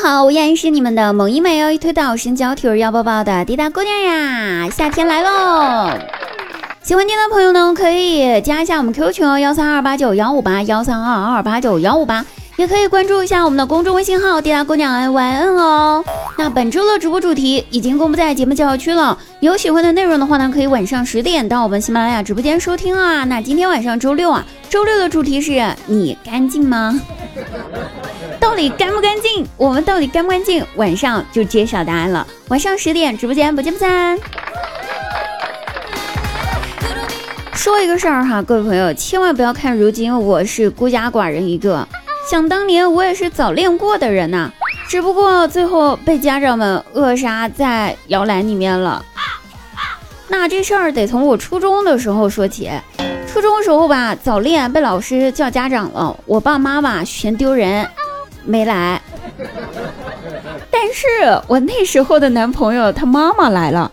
[0.00, 5.90] 好，我依然是你们的萌一美哦，一推倒身娇腿要抱抱的滴答姑娘呀，夏天来喽！
[6.82, 12.24] 喜欢听的朋友呢，可以加一下我们 Q 群哦，幺三二八九幺五八幺三二二八九幺五八，
[12.56, 16.04] 也可以关注一下我们的公众微信号滴答姑娘 Y Y N 哦。
[16.38, 23.24] 那本周的直播主题已经公布在节目介绍区了，有喜欢的内容的话呢，可以晚上十点到我们喜马拉雅直播间收听啊。
[23.24, 26.98] 那今天晚上周六啊，周六的主题是你干净吗？
[28.58, 29.46] 到底干不干净？
[29.56, 30.66] 我们到底干不干净？
[30.74, 32.26] 晚上就揭晓答案了。
[32.48, 34.18] 晚上十点直播间不见不散。
[37.52, 41.86] 说一个事儿哈，各位朋友千万不要看，如今我是孤家寡人一个。
[42.28, 44.50] 想当年我也是早恋过的人呐，
[44.88, 49.04] 只不过最后被家长们扼杀在摇篮里面了。
[50.26, 52.68] 那这事儿得从我初中的时候说起。
[53.28, 57.88] 初中时候吧，早恋被老师叫家长了，我爸妈吧嫌丢人。
[58.48, 58.98] 没来，
[60.72, 61.06] 但是
[61.46, 63.92] 我那时候的男朋友他妈妈来了，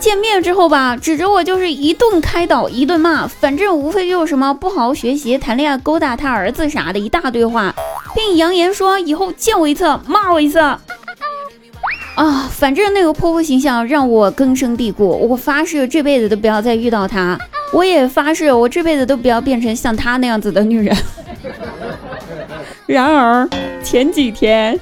[0.00, 7.72] 见面之后吧，指着我就是一顿开导，一顿骂，反正无非就是什么不好好学习、谈恋爱、勾搭他儿子啥的一大堆话，
[8.16, 10.58] 并扬言说以后见我一次骂我一次。
[10.58, 17.38] 啊，反正那个泼妇形象让我根深蒂固，我发誓这辈子都不要再遇到她，
[17.72, 20.96] 我也发誓我这辈子都不要变成像她那样子的女人。
[22.86, 23.48] 然而
[23.90, 24.78] 前几天，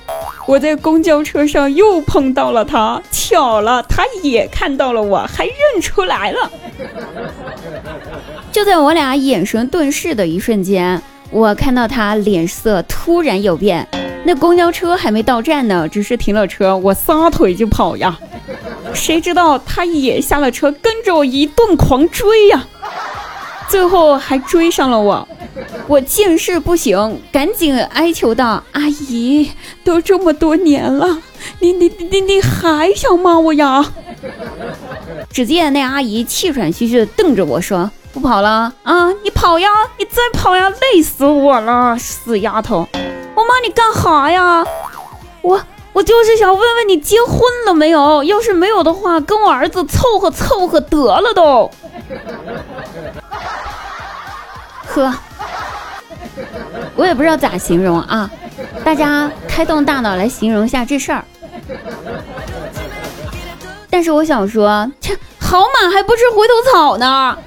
[0.48, 6.50] 我在公交车上又碰到了他，巧了，他也看到了我，还认出来了。
[8.50, 13.86] 就在我俩眼神对视的一瞬间，我看到他脸色突然有变。
[14.24, 18.18] 那公交车还没到站呢，只是停了车，我撒腿就跑呀。
[18.92, 22.66] 谁知道他也下了车，跟着我一顿狂追呀，
[23.68, 25.28] 最后还追上了我。
[25.88, 29.50] 我见势不行，赶紧哀求道：“阿姨，
[29.84, 31.22] 都这么多年了，
[31.60, 33.92] 你你你你还想骂我呀？”
[35.30, 39.12] 只见那阿姨气喘吁吁的瞪着我说：“不跑了啊？
[39.22, 39.68] 你跑呀！
[39.98, 40.70] 你再跑呀！
[40.70, 42.86] 累死我了，死丫头！
[43.34, 44.64] 我骂你干哈呀？
[45.42, 45.60] 我
[45.92, 48.24] 我就是想问问你结婚了没有？
[48.24, 51.70] 要是没有的话，跟我儿子凑合凑合得了都。”
[54.88, 55.14] 呵。
[56.94, 58.30] 我也不知道咋形容啊，
[58.84, 61.24] 大家开动大脑来形容一下这事儿。
[63.90, 67.38] 但是我想说，切，好马还不吃回头草呢。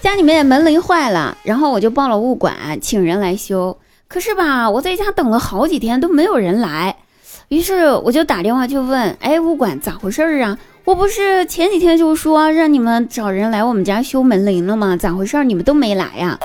[0.00, 3.76] 家里面门铃坏了，然后我就报了物管，请人来修。
[4.06, 6.94] 可是吧，我在家等了好几天都没有人来，
[7.48, 10.56] 于是我就打电话去问，哎，物管咋回事儿啊？
[10.86, 14.96] 我不是前几天就说让你们找人来我们家修门铃了吗？
[14.96, 15.42] 咋回事？
[15.42, 16.38] 你们都没来呀？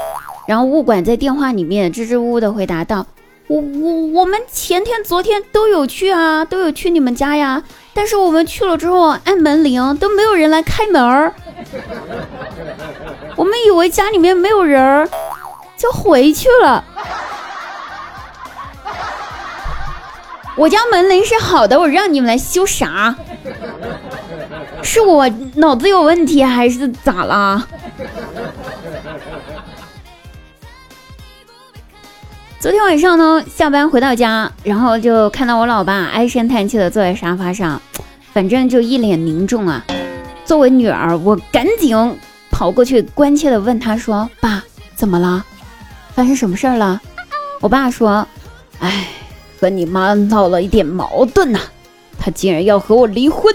[0.47, 3.05] 然后物管在电话里面支支吾吾的回答道
[3.45, 7.61] ：“我我我们前天、昨天都有去啊，都有去你们家呀。
[7.93, 11.31] 但是我们去了之后按门铃都没有人来开门儿，
[13.35, 15.07] 我们以为家里面没有人儿，
[15.77, 16.83] 就回去了。
[20.57, 23.15] 我家门铃是好的，我让你们来修啥？”
[24.83, 27.67] 是我脑子有问题还是咋啦？
[32.59, 37.81] 昨天晚上呢，下班回到家，然后就看到我老爸唉声叹气的坐在沙发上，
[38.33, 39.83] 反正就一脸凝重啊。
[40.45, 41.95] 作为女儿，我赶紧
[42.51, 44.63] 跑过去，关切的问他说：“爸，
[44.95, 45.43] 怎么了？
[46.13, 47.01] 发生什么事儿了？”
[47.61, 48.27] 我爸说
[48.79, 49.07] ：“哎，
[49.59, 51.59] 和你妈闹了一点矛盾呐，
[52.19, 53.53] 她竟然要和我离婚。”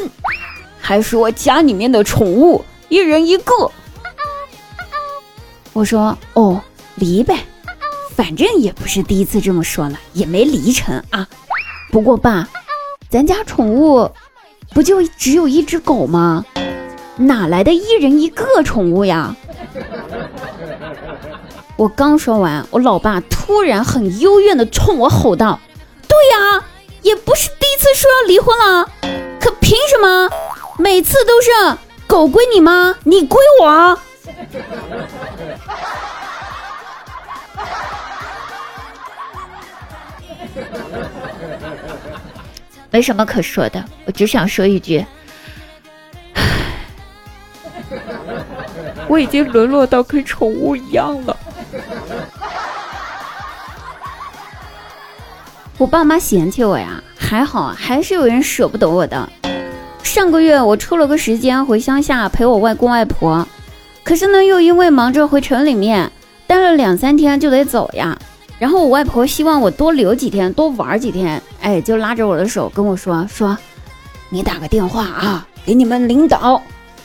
[0.86, 3.52] 还说家里面的宠物一人一个，
[5.72, 6.60] 我说哦，
[6.94, 7.40] 离呗，
[8.14, 11.26] 反正也不是第一次这么说了，也没离成啊。
[11.90, 12.46] 不过爸，
[13.10, 14.08] 咱家宠物
[14.74, 16.44] 不就只有一只狗吗？
[17.16, 19.34] 哪来的一人一个宠物呀？
[21.76, 25.58] 我刚说完，我老爸突然很幽怨的冲我吼道
[26.06, 26.62] ：“对呀，
[27.02, 28.88] 也不是第一次说要离婚了，
[29.40, 30.30] 可凭什么？”
[30.78, 31.50] 每次都是
[32.06, 33.98] 狗归你吗，你归我，
[42.90, 45.04] 没什么可说的，我只想说一句，
[49.08, 51.36] 我已经沦落到跟宠物一样了。
[55.78, 59.28] 我爸妈嫌弃我呀，还好，还是有人舍不得我的。
[60.16, 63.46] 上个月我抽了个时间回乡下陪我外公外婆，
[64.02, 66.10] 可是呢又因为忙着回城里面，
[66.46, 68.18] 待了两三天就得走呀。
[68.58, 73.54] 然后我外婆希望我多留几天，多玩几天，哎，就拉着我的手跟我说说，
[74.30, 76.62] 你打个电话啊，给你们领导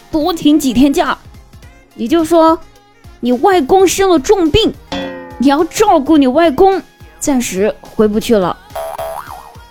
[0.09, 1.17] 多请几天假，
[1.95, 2.57] 你就说
[3.19, 4.73] 你外公生了重病，
[5.37, 6.81] 你要照顾你外公，
[7.19, 8.55] 暂时回不去了。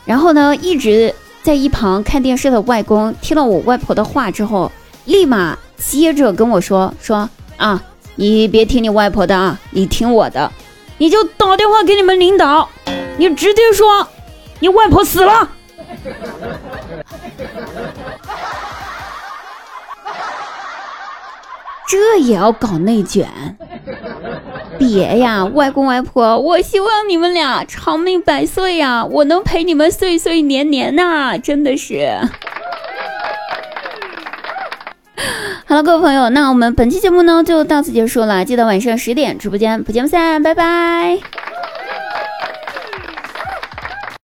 [0.04, 4.70] 然后呢，一直在一旁看电视的外公听了我外婆的话之后，
[5.06, 7.82] 立马接着跟我说说啊，
[8.14, 10.50] 你别听你外婆的啊，你听我的。
[10.98, 12.68] 你就打电话给你们领导，
[13.16, 14.06] 你直接说
[14.58, 15.48] 你外婆死了，
[21.88, 23.26] 这也要搞内卷？
[24.80, 32.16] 别呀，外公外婆，我希望你们俩长命百岁呀，我能陪你们岁岁年年呐，真的是。
[35.66, 38.42] 好了，各位朋友，那我们本期节目呢就到此结束了。
[38.42, 41.18] 记得晚上十点直播间不见不散，拜拜。